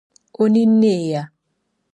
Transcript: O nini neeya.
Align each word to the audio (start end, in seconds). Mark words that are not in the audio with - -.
O 0.41 0.43
nini 0.53 0.77
neeya. 0.81 1.21